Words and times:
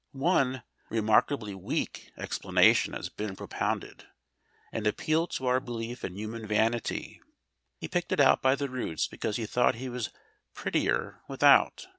One 0.13 0.63
remarkably 0.89 1.53
weak 1.53 2.11
explanation 2.17 2.93
has 2.93 3.07
been 3.07 3.35
propounded: 3.35 4.07
an 4.71 4.87
appeal 4.87 5.27
to 5.27 5.45
our 5.45 5.59
belief 5.59 6.03
in 6.03 6.15
human 6.15 6.47
vanity. 6.47 7.21
He 7.77 7.87
picked 7.87 8.11
it 8.11 8.19
out 8.19 8.41
by 8.41 8.55
the 8.55 8.67
roots, 8.67 9.05
because 9.07 9.35
he 9.35 9.45
thought 9.45 9.75
he 9.75 9.89
was 9.89 10.09
prettier 10.55 11.21
without. 11.27 11.85